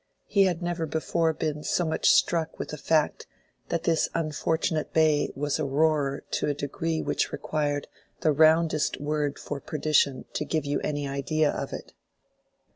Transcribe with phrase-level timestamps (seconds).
[0.25, 3.27] He had never before been so much struck with the fact
[3.69, 7.87] that this unfortunate bay was a roarer to a degree which required
[8.21, 11.93] the roundest word for perdition to give you any idea of it.